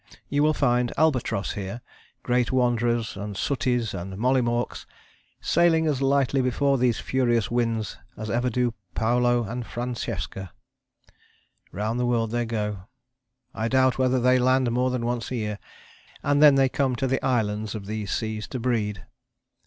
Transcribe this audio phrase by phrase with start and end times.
[0.29, 1.81] You will find albatross there
[2.23, 4.87] great Wanderers, and Sooties, and Mollymawks
[5.39, 10.53] sailing as lightly before these furious winds as ever do Paolo and Francesca.
[11.71, 12.87] Round the world they go.
[13.53, 15.59] I doubt whether they land more than once a year,
[16.23, 19.05] and then they come to the islands of these seas to breed.